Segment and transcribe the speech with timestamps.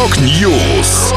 [0.00, 1.12] Rock News.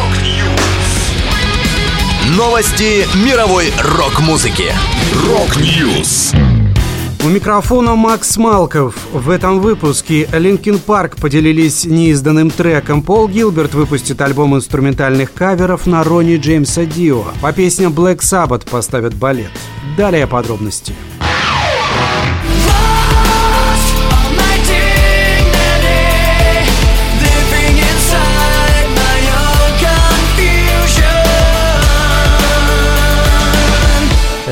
[2.36, 4.74] Новости мировой рок-музыки.
[5.26, 6.34] Rock News.
[7.24, 8.96] У микрофона Макс Малков.
[9.14, 13.04] В этом выпуске Linkin Park поделились неизданным треком.
[13.04, 17.24] Пол Гилберт выпустит альбом инструментальных каверов на Ронни Джеймса Дио.
[17.42, 19.52] По песням Black Sabbath поставят балет.
[19.96, 20.94] Далее подробности.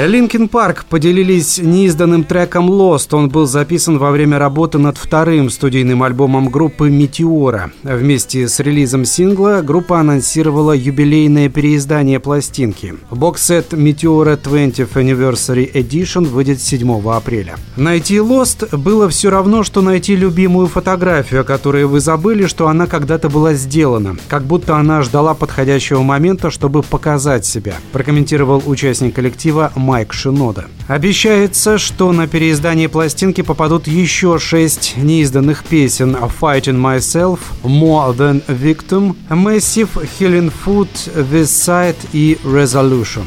[0.07, 3.15] Linkin Park поделились неизданным треком Lost.
[3.15, 7.71] Он был записан во время работы над вторым студийным альбомом группы Метеора.
[7.83, 12.95] Вместе с релизом сингла группа анонсировала юбилейное переиздание пластинки.
[13.11, 17.57] Боксет Метеора 20th Anniversary Edition выйдет 7 апреля.
[17.77, 22.87] Найти Lost было все равно, что найти любимую фотографию, о которой вы забыли, что она
[22.87, 24.17] когда-то была сделана.
[24.27, 30.65] Как будто она ждала подходящего момента, чтобы показать себя, прокомментировал участник коллектива Майк Шинода.
[30.87, 39.15] Обещается, что на переиздание пластинки попадут еще шесть неизданных песен «Fighting Myself», «More the Victim»,
[39.29, 43.23] «Massive», «Healing Food», «This Side» и «Resolution».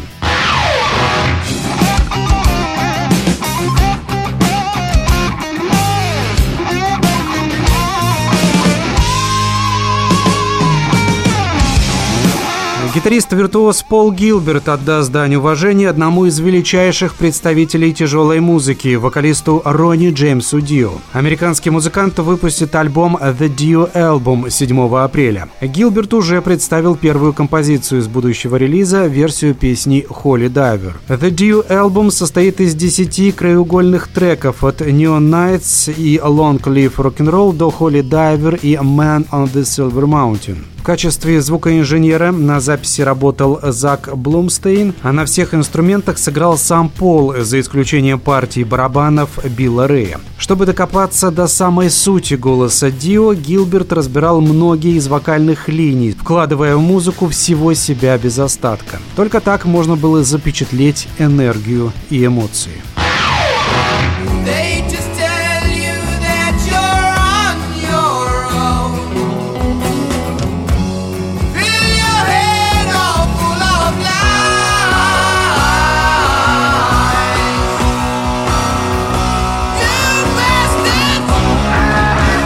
[12.95, 20.61] Гитарист-виртуоз Пол Гилберт отдаст дань уважения одному из величайших представителей тяжелой музыки, вокалисту Ронни Джеймсу
[20.61, 20.93] Дио.
[21.13, 25.49] Американский музыкант выпустит альбом The Dio Album 7 апреля.
[25.61, 30.93] Гилберт уже представил первую композицию из будущего релиза, версию песни Holy Diver.
[31.09, 37.55] The Dio Album состоит из 10 краеугольных треков от Neon Nights и Long Live Rock'n'Roll
[37.55, 40.74] до Holy Diver и Man on the Silver Mountain.
[40.85, 47.37] В качестве звукоинженера на записи работал Зак Блумстейн, а на всех инструментах сыграл сам Пол,
[47.39, 50.21] за исключением партии барабанов Билла Рэя.
[50.37, 56.83] Чтобы докопаться до самой сути голоса Дио, Гилберт разбирал многие из вокальных линий, вкладывая в
[56.83, 58.99] музыку всего себя без остатка.
[59.17, 62.83] Только так можно было запечатлеть энергию и эмоции.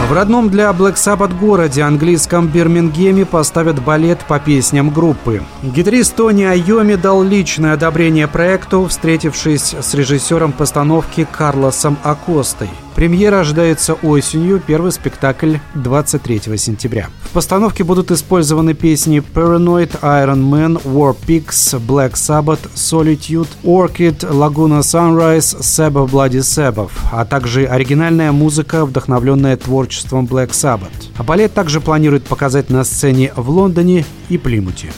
[0.09, 5.43] В родном для Black Sabbath городе, английском Бирмингеме, поставят балет по песням группы.
[5.61, 12.71] Гитарист Тони Айоми дал личное одобрение проекту, встретившись с режиссером постановки Карлосом Акостой.
[12.99, 17.07] Премьера ожидается осенью, первый спектакль 23 сентября.
[17.23, 24.81] В постановке будут использованы песни Paranoid, Iron Man, War Pigs, Black Sabbath, Solitude, Orchid, Laguna
[24.81, 30.91] Sunrise, Sabbath Bloody Sabbath, а также оригинальная музыка, вдохновленная творчеством Black Sabbath.
[31.15, 34.91] А балет также планирует показать на сцене в Лондоне и Плимуте.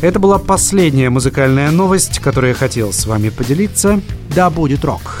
[0.00, 4.00] Это была последняя музыкальная новость, которую я хотел с вами поделиться.
[4.34, 5.20] Да будет рок!